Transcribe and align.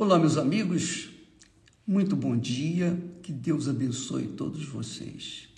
Olá, 0.00 0.16
meus 0.16 0.36
amigos, 0.36 1.08
muito 1.84 2.14
bom 2.14 2.36
dia, 2.36 2.96
que 3.20 3.32
Deus 3.32 3.68
abençoe 3.68 4.28
todos 4.28 4.64
vocês. 4.64 5.48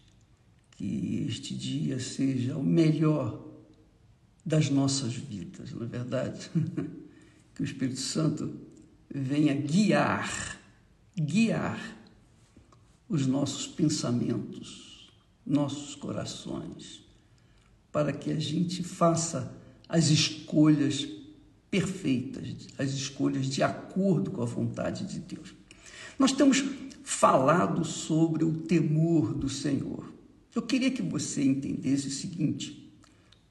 Que 0.71 1.27
este 1.29 1.55
dia 1.55 2.01
seja 2.01 2.57
o 2.57 2.63
melhor 2.63 3.47
das 4.43 4.71
nossas 4.71 5.13
vidas, 5.13 5.73
não 5.73 5.83
é 5.83 5.87
verdade? 5.87 6.51
Que 7.55 7.61
o 7.61 7.65
Espírito 7.67 8.01
Santo 8.01 8.59
venha 9.15 9.53
guiar, 9.53 10.59
guiar 11.15 11.99
os 13.11 13.27
nossos 13.27 13.67
pensamentos, 13.67 15.13
nossos 15.45 15.95
corações, 15.95 17.05
para 17.93 18.11
que 18.11 18.31
a 18.31 18.41
gente 18.41 18.83
faça 18.83 19.55
as 19.87 20.09
escolhas 20.09 21.20
perfeitas, 21.71 22.67
as 22.77 22.91
escolhas 22.91 23.47
de 23.47 23.63
acordo 23.63 24.31
com 24.31 24.43
a 24.43 24.47
vontade 24.47 25.07
de 25.07 25.21
Deus. 25.21 25.55
Nós 26.19 26.33
temos 26.33 26.65
falado 27.05 27.85
sobre 27.85 28.45
o 28.45 28.53
temor 28.53 29.33
do 29.33 29.49
Senhor. 29.49 30.13
Eu 30.55 30.63
queria 30.63 30.91
que 30.91 31.01
você 31.01 31.45
entendesse 31.45 32.09
o 32.09 32.11
seguinte: 32.11 32.93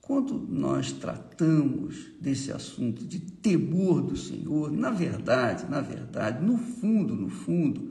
quando 0.02 0.38
nós 0.38 0.92
tratamos 0.92 2.08
desse 2.20 2.52
assunto 2.52 3.06
de 3.06 3.20
temor 3.20 4.02
do 4.02 4.18
Senhor, 4.18 4.70
na 4.70 4.90
verdade, 4.90 5.70
na 5.70 5.80
verdade, 5.80 6.46
no 6.46 6.58
fundo, 6.58 7.16
no 7.16 7.30
fundo, 7.30 7.90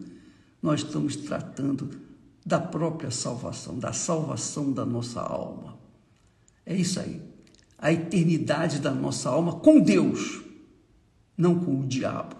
nós 0.62 0.80
estamos 0.80 1.16
tratando 1.16 1.88
da 2.44 2.60
própria 2.60 3.10
salvação, 3.10 3.78
da 3.78 3.92
salvação 3.92 4.72
da 4.72 4.84
nossa 4.84 5.20
alma. 5.20 5.78
É 6.66 6.76
isso 6.76 7.00
aí 7.00 7.37
a 7.78 7.92
eternidade 7.92 8.80
da 8.80 8.92
nossa 8.92 9.30
alma 9.30 9.60
com 9.60 9.80
Deus, 9.80 10.42
não 11.36 11.64
com 11.64 11.80
o 11.80 11.86
diabo. 11.86 12.36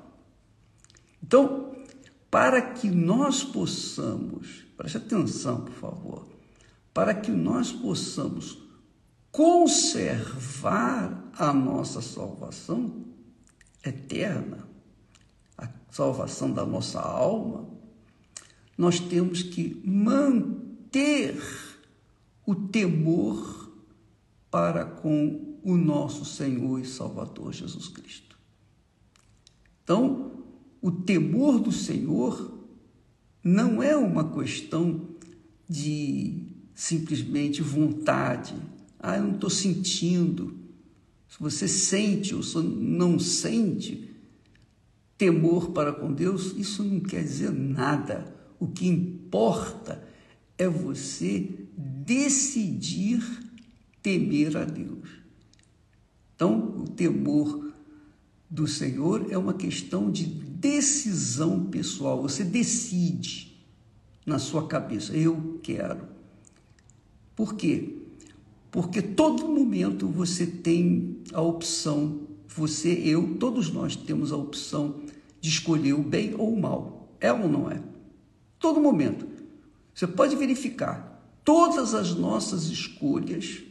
Então, 1.23 1.73
para 2.31 2.61
que 2.61 2.91
nós 2.91 3.45
possamos, 3.45 4.65
preste 4.77 4.99
atenção, 4.99 5.63
por 5.63 5.75
favor, 5.75 6.29
para 6.93 7.15
que 7.15 7.31
nós 7.31 7.71
possamos 7.71 8.59
conservar 9.31 11.31
a 11.35 11.53
nossa 11.53 12.03
salvação 12.03 13.05
eterna, 13.85 14.69
a 15.57 15.69
salvação 15.91 16.53
da 16.53 16.67
nossa 16.67 17.01
alma, 17.01 17.69
nós 18.77 18.99
temos 18.99 19.43
que 19.43 19.81
manter 19.85 21.41
o 22.45 22.55
temor 22.55 23.68
para 24.51 24.85
com 24.85 25.59
o 25.63 25.77
nosso 25.77 26.25
Senhor 26.25 26.81
e 26.81 26.87
Salvador 26.87 27.53
Jesus 27.53 27.89
Cristo. 27.89 28.39
Então, 29.83 30.45
o 30.81 30.91
temor 30.91 31.59
do 31.59 31.73
Senhor 31.73 32.59
não 33.43 33.83
é 33.83 33.97
uma 33.97 34.33
questão 34.33 35.09
de 35.69 36.47
simplesmente 36.75 37.63
vontade. 37.63 38.55
Ah, 38.99 39.17
eu 39.17 39.25
não 39.25 39.35
estou 39.35 39.51
sentindo. 39.51 40.57
Se 41.29 41.39
você 41.41 41.69
sente 41.69 42.35
ou 42.35 42.43
não 42.63 43.19
sente 43.19 44.09
temor 45.17 45.71
para 45.73 45.93
com 45.93 46.13
Deus, 46.13 46.55
isso 46.57 46.85
não 46.85 47.01
quer 47.01 47.23
dizer 47.23 47.51
nada. 47.51 48.35
O 48.59 48.69
que 48.69 48.87
importa 48.87 50.03
é 50.57 50.69
você 50.69 51.67
decidir 51.77 53.23
temer 54.09 54.57
a 54.57 54.65
Deus. 54.65 55.11
Então, 56.35 56.77
o 56.79 56.89
temor 56.89 57.73
do 58.49 58.67
Senhor 58.67 59.27
é 59.31 59.37
uma 59.37 59.53
questão 59.53 60.11
de 60.11 60.25
decisão 60.25 61.67
pessoal. 61.67 62.23
Você 62.23 62.43
decide 62.43 63.55
na 64.25 64.39
sua 64.39 64.67
cabeça, 64.67 65.15
eu 65.15 65.61
quero. 65.63 66.09
Por 67.37 67.55
quê? 67.55 67.97
Porque 68.71 69.03
todo 69.03 69.47
momento 69.47 70.09
você 70.09 70.47
tem 70.47 71.19
a 71.33 71.43
opção, 71.43 72.23
você, 72.47 72.91
eu, 73.05 73.37
todos 73.37 73.71
nós 73.71 73.95
temos 73.95 74.33
a 74.33 74.37
opção 74.37 75.01
de 75.41 75.51
escolher 75.51 75.93
o 75.93 76.03
bem 76.03 76.35
ou 76.35 76.55
o 76.55 76.61
mal. 76.61 77.13
É 77.21 77.33
ou 77.33 77.49
não 77.49 77.71
é? 77.71 77.83
Todo 78.59 78.81
momento. 78.81 79.27
Você 79.95 80.07
pode 80.07 80.35
verificar 80.37 81.23
todas 81.45 81.95
as 81.95 82.15
nossas 82.15 82.67
escolhas 82.67 83.63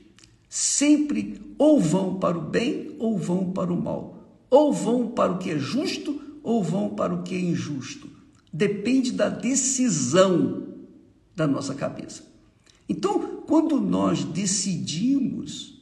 sempre 0.58 1.40
ou 1.56 1.80
vão 1.80 2.18
para 2.18 2.36
o 2.36 2.42
bem 2.42 2.96
ou 2.98 3.16
vão 3.16 3.52
para 3.52 3.72
o 3.72 3.80
mal, 3.80 4.44
ou 4.50 4.74
vão 4.74 5.08
para 5.08 5.32
o 5.32 5.38
que 5.38 5.52
é 5.52 5.60
justo 5.60 6.20
ou 6.42 6.64
vão 6.64 6.96
para 6.96 7.14
o 7.14 7.22
que 7.22 7.36
é 7.36 7.40
injusto. 7.40 8.10
Depende 8.52 9.12
da 9.12 9.30
decisão 9.30 10.68
da 11.36 11.46
nossa 11.46 11.76
cabeça. 11.76 12.24
Então, 12.90 13.44
quando 13.46 13.80
nós 13.80 14.24
decidimos 14.24 15.80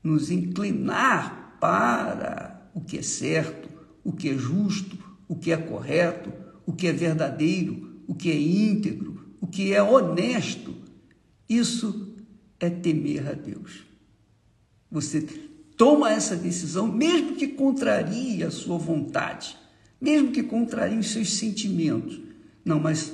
nos 0.00 0.30
inclinar 0.30 1.56
para 1.60 2.70
o 2.72 2.80
que 2.80 2.98
é 2.98 3.02
certo, 3.02 3.68
o 4.04 4.12
que 4.12 4.28
é 4.28 4.38
justo, 4.38 4.96
o 5.26 5.34
que 5.34 5.50
é 5.50 5.56
correto, 5.56 6.32
o 6.64 6.72
que 6.72 6.86
é 6.86 6.92
verdadeiro, 6.92 8.00
o 8.06 8.14
que 8.14 8.30
é 8.30 8.40
íntegro, 8.40 9.34
o 9.40 9.46
que 9.48 9.72
é 9.72 9.82
honesto, 9.82 10.72
isso 11.48 12.14
é 12.60 12.70
temer 12.70 13.28
a 13.28 13.32
Deus. 13.32 13.87
Você 14.90 15.20
toma 15.76 16.10
essa 16.10 16.34
decisão, 16.34 16.90
mesmo 16.90 17.36
que 17.36 17.48
contrarie 17.48 18.42
a 18.42 18.50
sua 18.50 18.76
vontade, 18.76 19.56
mesmo 20.00 20.32
que 20.32 20.42
contrarie 20.42 20.98
os 20.98 21.10
seus 21.10 21.34
sentimentos. 21.34 22.20
Não, 22.64 22.80
mas 22.80 23.12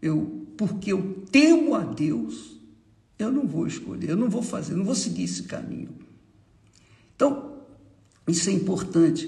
eu, 0.00 0.46
porque 0.56 0.92
eu 0.92 1.24
temo 1.30 1.74
a 1.74 1.80
Deus, 1.80 2.60
eu 3.18 3.32
não 3.32 3.46
vou 3.46 3.66
escolher, 3.66 4.10
eu 4.10 4.16
não 4.16 4.28
vou 4.28 4.42
fazer, 4.42 4.74
não 4.74 4.84
vou 4.84 4.94
seguir 4.94 5.24
esse 5.24 5.44
caminho. 5.44 5.90
Então, 7.16 7.58
isso 8.28 8.48
é 8.48 8.52
importante, 8.52 9.26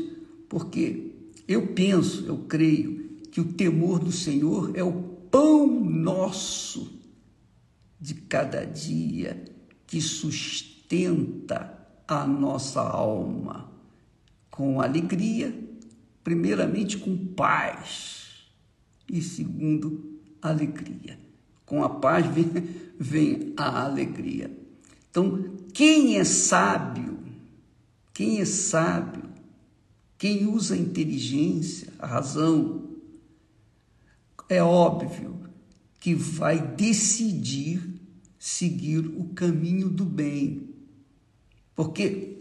porque 0.48 1.12
eu 1.46 1.68
penso, 1.68 2.24
eu 2.26 2.38
creio 2.38 3.06
que 3.30 3.40
o 3.40 3.52
temor 3.52 3.98
do 3.98 4.12
Senhor 4.12 4.72
é 4.74 4.82
o 4.82 4.92
pão 5.30 5.66
nosso 5.84 7.00
de 8.00 8.14
cada 8.14 8.64
dia 8.64 9.44
que 9.86 10.00
sustenta 10.00 11.85
a 12.06 12.26
nossa 12.26 12.80
alma 12.80 13.70
com 14.50 14.80
alegria, 14.80 15.54
primeiramente 16.24 16.98
com 16.98 17.16
paz 17.16 18.46
e 19.10 19.20
segundo 19.20 20.20
alegria. 20.40 21.18
Com 21.64 21.82
a 21.82 21.88
paz 21.88 22.26
vem, 22.32 22.52
vem 22.98 23.52
a 23.56 23.84
alegria. 23.84 24.50
Então, 25.10 25.56
quem 25.72 26.16
é 26.18 26.24
sábio, 26.24 27.18
quem 28.12 28.40
é 28.40 28.44
sábio, 28.44 29.24
quem 30.18 30.46
usa 30.46 30.74
a 30.74 30.78
inteligência, 30.78 31.92
a 31.98 32.06
razão, 32.06 32.86
é 34.48 34.62
óbvio 34.62 35.36
que 36.00 36.14
vai 36.14 36.60
decidir 36.60 37.82
seguir 38.38 38.98
o 38.98 39.24
caminho 39.34 39.88
do 39.88 40.04
bem. 40.04 40.75
Porque 41.76 42.40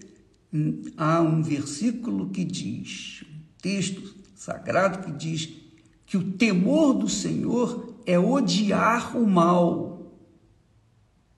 há 0.96 1.22
um 1.22 1.44
versículo 1.44 2.29
que 2.29 2.46
diz, 2.46 3.23
um 3.29 3.62
texto 3.62 4.16
sagrado 4.34 5.06
que 5.06 5.12
diz 5.12 5.50
que 6.06 6.16
o 6.16 6.31
temor 6.31 6.94
do 6.94 7.09
Senhor 7.09 7.96
é 8.06 8.18
odiar 8.18 9.18
o 9.18 9.28
mal. 9.28 10.13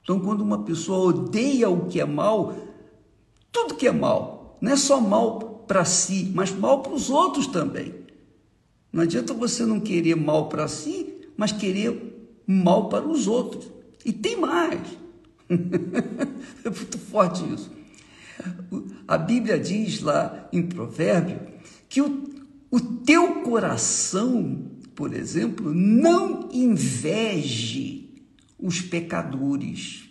Então, 0.04 0.20
quando 0.20 0.42
uma 0.42 0.64
pessoa 0.64 1.10
odeia 1.10 1.70
o 1.70 1.88
que 1.88 2.00
é 2.00 2.06
mal, 2.06 2.56
tudo 3.52 3.76
que 3.76 3.88
é 3.88 3.92
mal, 3.92 4.58
não 4.62 4.72
é 4.72 4.76
só 4.76 5.02
mal 5.02 5.40
para 5.68 5.84
si, 5.84 6.32
mas 6.36 6.52
mal 6.52 6.82
para 6.82 6.94
os 6.94 7.10
outros 7.10 7.48
também. 7.48 7.96
Não 8.94 9.04
adianta 9.04 9.34
você 9.34 9.66
não 9.66 9.80
querer 9.80 10.16
mal 10.16 10.48
para 10.50 10.68
si, 10.68 11.28
mas 11.36 11.52
querer 11.52 12.32
mal 12.46 12.90
para 12.90 13.08
os 13.08 13.28
outros. 13.28 13.68
E 14.06 14.14
tem 14.14 14.40
mais. 14.40 14.80
é 15.50 16.70
muito 16.70 16.98
forte 16.98 17.44
isso. 17.54 17.77
A 19.08 19.18
Bíblia 19.18 19.60
diz 19.60 20.02
lá 20.02 20.50
em 20.52 20.62
Provérbio 20.64 21.40
que 21.90 22.02
o, 22.02 22.30
o 22.70 22.80
teu 22.80 23.42
coração, 23.42 24.72
por 24.94 25.14
exemplo, 25.14 25.74
não 25.74 26.50
inveje 26.52 28.10
os 28.60 28.82
pecadores. 28.82 30.10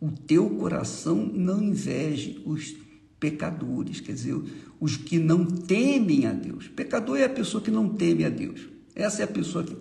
O 0.00 0.10
teu 0.10 0.48
coração 0.50 1.16
não 1.16 1.62
inveje 1.62 2.40
os 2.46 2.76
pecadores, 3.18 4.00
quer 4.00 4.12
dizer, 4.12 4.40
os 4.78 4.96
que 4.96 5.18
não 5.18 5.44
temem 5.44 6.26
a 6.26 6.32
Deus. 6.32 6.68
Pecador 6.68 7.18
é 7.18 7.24
a 7.24 7.28
pessoa 7.28 7.62
que 7.62 7.70
não 7.70 7.88
teme 7.88 8.24
a 8.24 8.30
Deus. 8.30 8.68
Essa 8.94 9.22
é 9.22 9.24
a 9.24 9.28
pessoa 9.28 9.64
que, 9.64 9.76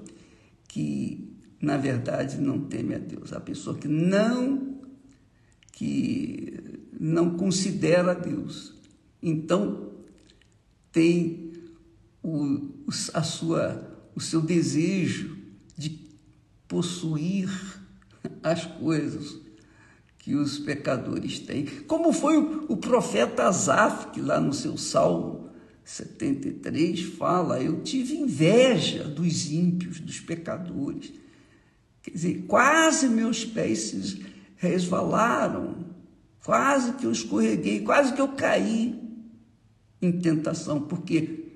que 0.68 1.38
na 1.62 1.78
verdade, 1.78 2.38
não 2.38 2.60
teme 2.60 2.96
a 2.96 3.00
Deus. 3.00 3.34
A 3.34 3.40
pessoa 3.40 3.78
que 3.78 3.88
não 3.88 4.78
que 5.72 6.77
não 7.00 7.38
considera 7.38 8.14
Deus. 8.14 8.74
Então, 9.22 9.92
tem 10.92 11.54
o, 12.24 12.70
a 13.14 13.24
sua, 13.24 13.98
o 14.16 14.20
seu 14.20 14.42
desejo 14.42 15.38
de 15.78 16.00
possuir 16.68 17.50
as 18.44 18.66
coisas 18.66 19.40
que 20.20 20.36
os 20.36 20.60
pecadores 20.60 21.40
têm. 21.40 21.66
Como 21.88 22.12
foi 22.12 22.38
o, 22.38 22.66
o 22.68 22.78
profeta 22.78 23.48
Asaf, 23.48 24.12
que 24.12 24.20
lá 24.20 24.40
no 24.40 24.54
seu 24.54 24.78
Salmo 24.78 25.50
73 25.86 27.02
fala: 27.02 27.62
Eu 27.62 27.82
tive 27.82 28.18
inveja 28.18 29.06
dos 29.06 29.50
ímpios, 29.50 30.02
dos 30.02 30.20
pecadores. 30.20 31.14
Quer 32.04 32.12
dizer, 32.12 32.46
quase 32.46 33.08
meus 33.08 33.46
pés 33.46 33.80
se 33.80 34.26
resvalaram, 34.58 35.87
quase 36.44 36.94
que 36.94 37.06
eu 37.06 37.12
escorreguei, 37.12 37.82
quase 37.82 38.14
que 38.14 38.22
eu 38.22 38.30
caí 38.30 39.00
em 40.02 40.12
tentação, 40.12 40.82
porque 40.82 41.54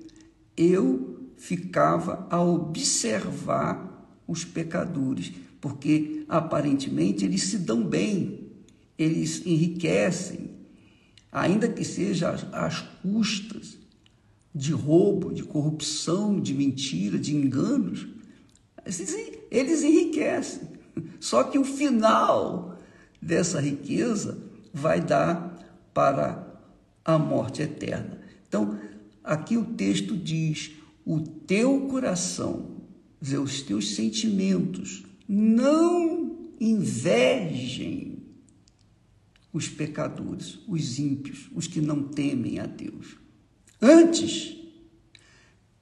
eu 0.56 1.30
ficava 1.36 2.26
a 2.30 2.40
observar 2.40 4.06
os 4.26 4.44
pecadores, 4.44 5.32
porque 5.60 6.24
aparentemente 6.28 7.24
eles 7.24 7.42
se 7.44 7.58
dão 7.58 7.84
bem, 7.84 8.50
eles 8.98 9.44
enriquecem, 9.46 10.50
ainda 11.30 11.68
que 11.68 11.84
seja 11.84 12.30
às 12.52 12.80
custas 13.02 13.78
de 14.54 14.72
roubo, 14.72 15.32
de 15.32 15.42
corrupção, 15.42 16.38
de 16.38 16.52
mentira, 16.52 17.18
de 17.18 17.34
enganos, 17.34 18.06
eles 19.50 19.82
enriquecem. 19.82 20.68
Só 21.18 21.44
que 21.44 21.58
o 21.58 21.64
final 21.64 22.78
dessa 23.20 23.60
riqueza 23.60 24.36
vai 24.72 25.00
dar 25.00 25.58
para 25.92 26.60
a 27.04 27.18
morte 27.18 27.62
eterna. 27.62 28.20
Então, 28.48 28.78
aqui 29.22 29.56
o 29.56 29.64
texto 29.64 30.16
diz: 30.16 30.72
o 31.04 31.20
teu 31.20 31.88
coração, 31.88 32.76
os 33.20 33.62
teus 33.62 33.94
sentimentos, 33.94 35.04
não 35.28 36.38
invejem 36.60 38.22
os 39.52 39.68
pecadores, 39.68 40.58
os 40.66 40.98
ímpios, 40.98 41.50
os 41.54 41.66
que 41.66 41.80
não 41.80 42.04
temem 42.04 42.58
a 42.58 42.66
Deus. 42.66 43.16
Antes, 43.80 44.56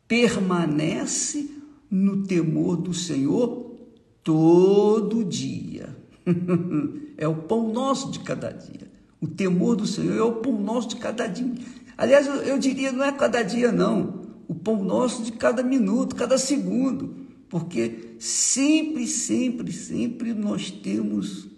permanece 0.08 1.50
no 1.90 2.24
temor 2.24 2.76
do 2.76 2.92
Senhor 2.92 3.76
todo 4.24 5.24
dia. 5.24 5.96
é 7.16 7.26
o 7.26 7.36
pão 7.36 7.72
nosso 7.72 8.10
de 8.10 8.20
cada 8.20 8.50
dia. 8.50 8.90
O 9.20 9.26
temor 9.26 9.76
do 9.76 9.86
Senhor 9.86 10.16
é 10.16 10.22
o 10.22 10.36
pão 10.36 10.52
nosso 10.60 10.88
de 10.88 10.96
cada 10.96 11.26
dia. 11.26 11.52
Aliás, 11.96 12.26
eu, 12.26 12.36
eu 12.36 12.58
diria, 12.58 12.92
não 12.92 13.04
é 13.04 13.12
cada 13.12 13.42
dia, 13.42 13.70
não. 13.70 14.20
O 14.48 14.54
pão 14.54 14.82
nosso 14.82 15.22
de 15.22 15.32
cada 15.32 15.62
minuto, 15.62 16.16
cada 16.16 16.38
segundo. 16.38 17.16
Porque 17.48 18.14
sempre, 18.18 19.06
sempre, 19.06 19.72
sempre 19.72 20.32
nós 20.32 20.70
temos 20.70 21.48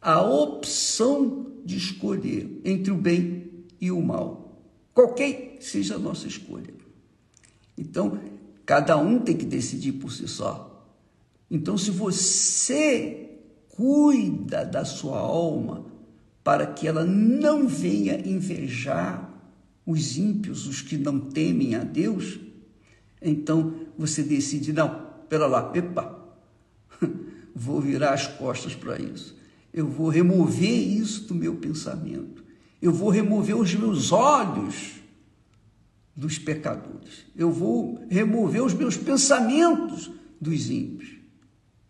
a 0.00 0.22
opção 0.22 1.46
de 1.64 1.76
escolher 1.76 2.60
entre 2.64 2.92
o 2.92 2.96
bem 2.96 3.64
e 3.80 3.90
o 3.90 4.02
mal 4.02 4.44
qualquer 4.94 5.56
seja 5.60 5.96
a 5.96 5.98
nossa 5.98 6.28
escolha. 6.28 6.72
Então, 7.76 8.20
cada 8.64 8.96
um 8.96 9.18
tem 9.18 9.36
que 9.36 9.44
decidir 9.44 9.92
por 9.92 10.12
si 10.12 10.28
só. 10.28 10.88
Então, 11.50 11.76
se 11.76 11.90
você 11.90 13.33
cuida 13.76 14.64
da 14.64 14.84
sua 14.84 15.18
alma 15.18 15.84
para 16.42 16.66
que 16.66 16.86
ela 16.86 17.04
não 17.04 17.66
venha 17.66 18.16
invejar 18.26 19.32
os 19.86 20.16
ímpios, 20.16 20.66
os 20.66 20.80
que 20.80 20.96
não 20.96 21.18
temem 21.18 21.74
a 21.74 21.84
Deus, 21.84 22.38
então 23.20 23.74
você 23.96 24.22
decide, 24.22 24.72
não, 24.72 25.06
pera 25.28 25.46
lá, 25.46 25.72
epa, 25.74 26.36
vou 27.54 27.80
virar 27.80 28.12
as 28.12 28.26
costas 28.26 28.74
para 28.74 28.98
isso. 29.00 29.36
Eu 29.72 29.88
vou 29.88 30.08
remover 30.08 30.70
isso 30.70 31.24
do 31.24 31.34
meu 31.34 31.56
pensamento 31.56 32.44
eu 32.84 32.92
vou 32.92 33.08
remover 33.08 33.56
os 33.56 33.74
meus 33.74 34.12
olhos 34.12 34.96
dos 36.14 36.38
pecadores, 36.38 37.24
eu 37.34 37.50
vou 37.50 38.04
remover 38.10 38.62
os 38.62 38.74
meus 38.74 38.94
pensamentos 38.94 40.10
dos 40.38 40.68
ímpios. 40.68 41.14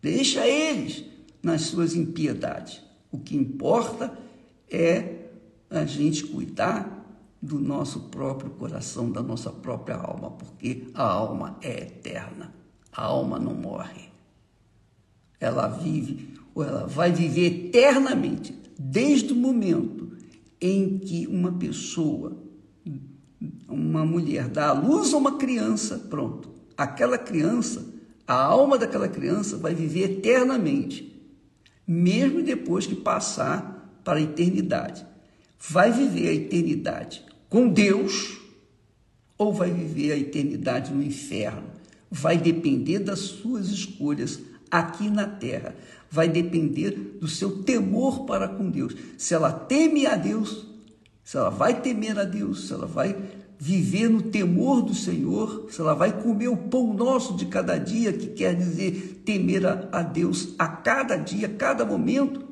Deixa 0.01 0.47
eles 0.47 1.03
nas 1.45 1.61
suas 1.61 1.93
impiedades. 1.93 2.81
O 3.11 3.19
que 3.19 3.37
importa 3.37 4.17
é 4.67 5.27
a 5.69 5.85
gente 5.85 6.25
cuidar 6.25 7.05
do 7.39 7.59
nosso 7.59 8.09
próprio 8.09 8.49
coração, 8.49 9.11
da 9.11 9.21
nossa 9.21 9.51
própria 9.51 9.95
alma, 9.95 10.31
porque 10.31 10.87
a 10.95 11.03
alma 11.03 11.55
é 11.61 11.83
eterna, 11.83 12.51
a 12.91 13.03
alma 13.03 13.37
não 13.37 13.53
morre. 13.53 14.09
Ela 15.39 15.67
vive, 15.67 16.33
ou 16.55 16.63
ela 16.63 16.87
vai 16.87 17.11
viver 17.11 17.67
eternamente, 17.67 18.59
desde 18.79 19.31
o 19.31 19.35
momento 19.35 20.17
em 20.59 20.97
que 20.97 21.27
uma 21.27 21.51
pessoa, 21.51 22.35
uma 23.69 24.03
mulher, 24.03 24.47
dá 24.49 24.69
à 24.69 24.73
luz 24.73 25.13
a 25.13 25.17
uma 25.17 25.37
criança, 25.37 25.99
pronto. 26.09 26.49
Aquela 26.75 27.19
criança, 27.19 27.85
a 28.25 28.33
alma 28.33 28.79
daquela 28.79 29.07
criança 29.07 29.57
vai 29.57 29.75
viver 29.75 30.05
eternamente, 30.05 31.14
mesmo 31.87 32.41
depois 32.41 32.85
que 32.85 32.95
passar 32.95 33.99
para 34.03 34.19
a 34.19 34.21
eternidade. 34.21 35.05
Vai 35.59 35.91
viver 35.91 36.29
a 36.29 36.33
eternidade 36.33 37.23
com 37.49 37.67
Deus 37.67 38.37
ou 39.37 39.53
vai 39.53 39.71
viver 39.71 40.11
a 40.11 40.17
eternidade 40.17 40.93
no 40.93 41.03
inferno. 41.03 41.63
Vai 42.09 42.37
depender 42.37 42.99
das 42.99 43.19
suas 43.19 43.69
escolhas 43.69 44.39
aqui 44.69 45.09
na 45.09 45.25
terra 45.25 45.75
vai 46.15 46.29
depender 46.29 47.17
do 47.19 47.27
seu 47.27 47.63
temor 47.63 48.25
para 48.25 48.47
com 48.47 48.69
Deus. 48.69 48.95
Se 49.17 49.33
ela 49.33 49.51
teme 49.51 50.05
a 50.05 50.15
Deus, 50.15 50.65
se 51.25 51.37
ela 51.37 51.49
vai 51.49 51.81
temer 51.81 52.19
a 52.19 52.23
Deus, 52.23 52.67
se 52.67 52.73
ela 52.73 52.85
vai 52.85 53.17
viver 53.57 54.07
no 54.07 54.21
temor 54.21 54.83
do 54.83 54.93
Senhor, 54.93 55.65
se 55.71 55.81
ela 55.81 55.95
vai 55.95 56.21
comer 56.21 56.49
o 56.49 56.55
pão 56.55 56.93
nosso 56.93 57.35
de 57.35 57.47
cada 57.47 57.79
dia, 57.79 58.13
que 58.13 58.27
quer 58.27 58.55
dizer 58.55 59.23
temer 59.25 59.65
a, 59.65 60.03
Deus 60.03 60.53
a 60.59 60.67
cada 60.67 61.15
dia, 61.15 61.47
a 61.47 61.49
cada 61.49 61.83
momento, 61.83 62.45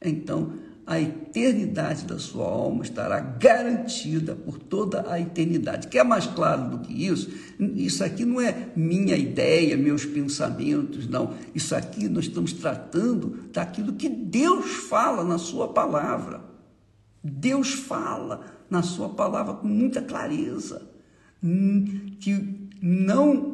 então 0.00 0.52
a 0.86 1.00
eternidade 1.00 2.04
da 2.04 2.16
sua 2.16 2.46
alma 2.46 2.84
estará 2.84 3.18
garantida 3.18 4.36
por 4.36 4.56
toda 4.56 5.10
a 5.10 5.18
eternidade. 5.18 5.88
Quer 5.88 6.04
mais 6.04 6.24
claro 6.24 6.70
do 6.70 6.78
que 6.78 6.92
isso? 7.06 7.28
Isso 7.58 8.04
aqui 8.04 8.24
não 8.24 8.40
é 8.40 8.68
minha 8.76 9.16
ideia, 9.16 9.76
meus 9.76 10.04
pensamentos, 10.04 11.08
não. 11.08 11.34
Isso 11.52 11.74
aqui 11.74 12.08
nós 12.08 12.26
estamos 12.26 12.52
tratando 12.52 13.48
daquilo 13.52 13.94
que 13.94 14.08
Deus 14.08 14.70
fala 14.88 15.24
na 15.24 15.38
sua 15.38 15.66
palavra. 15.66 16.51
Deus 17.22 17.72
fala 17.72 18.64
na 18.68 18.82
sua 18.82 19.10
palavra 19.10 19.54
com 19.54 19.68
muita 19.68 20.02
clareza 20.02 20.90
que 22.20 22.68
não 22.80 23.52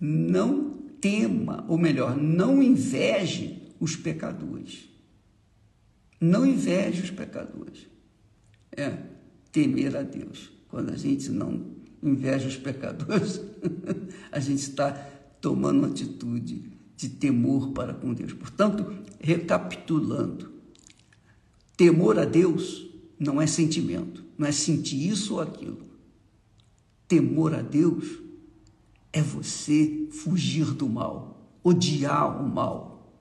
não 0.00 0.70
tema, 1.00 1.64
ou 1.68 1.76
melhor, 1.76 2.16
não 2.16 2.62
inveje 2.62 3.68
os 3.78 3.96
pecadores. 3.96 4.88
Não 6.20 6.46
inveje 6.46 7.02
os 7.02 7.10
pecadores. 7.10 7.86
É 8.72 8.96
temer 9.52 9.96
a 9.96 10.02
Deus. 10.02 10.50
Quando 10.68 10.90
a 10.90 10.96
gente 10.96 11.30
não 11.30 11.66
inveja 12.02 12.48
os 12.48 12.56
pecadores, 12.56 13.40
a 14.30 14.40
gente 14.40 14.60
está 14.60 14.92
tomando 15.40 15.78
uma 15.78 15.88
atitude 15.88 16.70
de 16.96 17.08
temor 17.08 17.72
para 17.72 17.94
com 17.94 18.12
Deus. 18.12 18.32
Portanto, 18.32 18.94
recapitulando, 19.18 20.52
temor 21.76 22.18
a 22.18 22.24
Deus 22.24 22.89
não 23.20 23.40
é 23.40 23.46
sentimento, 23.46 24.24
não 24.38 24.48
é 24.48 24.52
sentir 24.52 25.06
isso 25.06 25.34
ou 25.34 25.42
aquilo. 25.42 25.76
Temor 27.06 27.54
a 27.54 27.60
Deus 27.60 28.18
é 29.12 29.20
você 29.20 30.08
fugir 30.10 30.72
do 30.72 30.88
mal, 30.88 31.58
odiar 31.62 32.42
o 32.42 32.48
mal. 32.48 33.14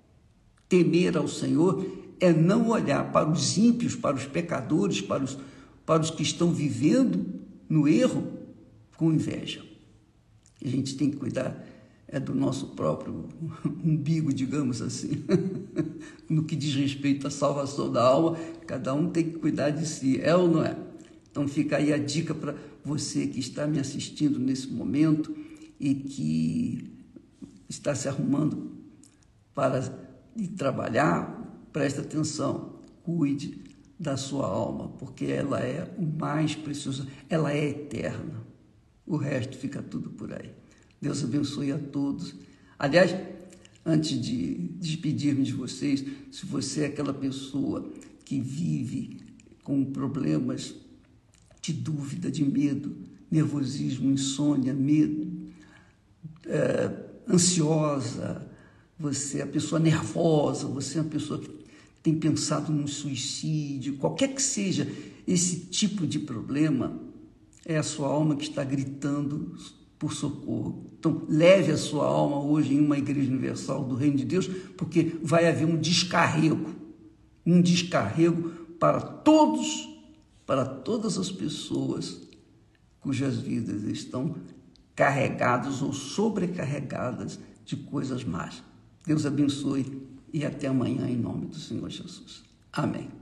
Temer 0.70 1.18
ao 1.18 1.28
Senhor 1.28 1.86
é 2.20 2.32
não 2.32 2.70
olhar 2.70 3.12
para 3.12 3.30
os 3.30 3.58
ímpios, 3.58 3.96
para 3.96 4.16
os 4.16 4.26
pecadores, 4.26 5.02
para 5.02 5.24
os, 5.24 5.38
para 5.86 6.02
os 6.02 6.10
que 6.10 6.24
estão 6.24 6.54
vivendo 6.54 7.26
no 7.68 7.86
erro 7.86 8.26
com 8.96 9.12
inveja. 9.12 9.66
A 10.64 10.68
gente 10.68 10.96
tem 10.96 11.10
que 11.10 11.18
cuidar 11.18 11.68
é 12.12 12.20
do 12.20 12.34
nosso 12.34 12.68
próprio 12.68 13.30
umbigo, 13.84 14.34
digamos 14.34 14.82
assim. 14.82 15.24
no 16.30 16.44
que 16.44 16.56
diz 16.56 16.76
respeito 16.76 17.28
à 17.28 17.30
salvação 17.30 17.92
da 17.92 18.04
alma, 18.04 18.38
cada 18.66 18.94
um 18.94 19.10
tem 19.10 19.24
que 19.24 19.38
cuidar 19.38 19.70
de 19.70 19.88
si, 19.88 20.20
é 20.22 20.36
ou 20.36 20.48
não 20.48 20.64
é? 20.64 20.76
Então 21.30 21.48
fica 21.48 21.78
aí 21.78 21.94
a 21.94 21.98
dica 21.98 22.34
para 22.34 22.56
você 22.84 23.28
que 23.28 23.40
está 23.40 23.68
me 23.68 23.80
assistindo 23.80 24.40
nesse 24.40 24.68
momento 24.68 25.36
e 25.80 25.94
que 25.94 26.92
está 27.70 27.94
se 27.94 28.08
arrumando 28.08 28.72
para 29.54 29.82
trabalhar, 30.58 31.68
preste 31.72 32.00
atenção, 32.00 32.80
cuide 33.04 33.64
da 34.00 34.18
sua 34.18 34.48
alma, 34.48 34.90
porque 34.98 35.26
ela 35.26 35.60
é 35.60 35.94
o 35.98 36.06
mais 36.06 36.56
precioso, 36.56 37.08
ela 37.30 37.54
é 37.54 37.70
eterna. 37.70 38.44
O 39.06 39.18
resto 39.18 39.58
fica 39.58 39.82
tudo 39.82 40.10
por 40.10 40.34
aí. 40.34 40.52
Deus 41.02 41.24
abençoe 41.24 41.72
a 41.72 41.78
todos. 41.78 42.36
Aliás, 42.78 43.16
antes 43.86 44.20
de 44.20 44.56
despedir-me 44.80 45.44
de 45.44 45.54
vocês, 45.54 46.04
se 46.32 46.46
você 46.46 46.82
é 46.82 46.86
aquela 46.88 47.14
pessoa 47.14 47.90
que 48.26 48.40
vive 48.40 49.18
com 49.64 49.86
problemas 49.86 50.76
de 51.62 51.74
dúvida, 51.74 52.32
de 52.32 52.44
medo, 52.44 52.96
nervosismo, 53.30 54.12
insônia, 54.12 54.74
medo, 54.74 55.28
é, 56.46 56.92
ansiosa, 57.28 58.50
você 58.98 59.40
é 59.40 59.44
a 59.44 59.48
pessoa 59.48 59.80
nervosa, 59.80 60.68
você 60.68 60.98
é 60.98 61.02
uma 61.02 61.10
pessoa 61.10 61.40
que 61.40 61.50
tem 62.02 62.16
pensado 62.16 62.72
no 62.72 62.88
suicídio, 62.88 63.98
qualquer 63.98 64.34
que 64.34 64.42
seja 64.42 64.88
esse 65.28 65.62
tipo 65.68 66.08
de 66.08 66.20
problema, 66.20 67.00
é 67.66 67.78
a 67.78 67.84
sua 67.84 68.08
alma 68.08 68.36
que 68.36 68.44
está 68.44 68.64
gritando 68.64 69.56
por 70.00 70.14
socorro. 70.14 70.90
Então, 70.98 71.24
leve 71.28 71.72
a 71.72 71.78
sua 71.78 72.08
alma 72.08 72.40
hoje 72.40 72.74
em 72.74 72.80
uma 72.80 72.98
igreja 72.98 73.30
universal 73.30 73.84
do 73.84 73.96
Reino 73.96 74.18
de 74.18 74.26
Deus, 74.26 74.48
porque 74.78 75.18
vai 75.22 75.46
haver 75.46 75.66
um 75.66 75.78
descarrego, 75.78 76.74
um 77.46 77.62
descarrego 77.62 78.50
para 78.80 79.02
todos, 79.02 79.88
para 80.46 80.66
todas 80.66 81.18
as 81.18 81.30
pessoas 81.30 82.22
cujas 83.02 83.38
vidas 83.38 83.84
estão 83.84 84.36
carregadas 84.96 85.82
ou 85.82 85.94
sobrecarregadas 85.94 87.40
de 87.66 87.76
coisas 87.76 88.24
más. 88.24 88.64
Deus 89.06 89.26
abençoe 89.26 90.02
e 90.34 90.46
até 90.46 90.68
amanhã 90.68 91.08
em 91.10 91.16
nome 91.16 91.48
do 91.48 91.56
Senhor 91.56 91.90
Jesus. 91.90 92.44
Amém. 92.72 93.19